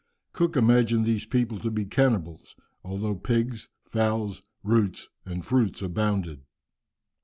[0.33, 6.41] Cook imagined these people to be cannibals, although pigs, fowls, roots, and fruits abounded.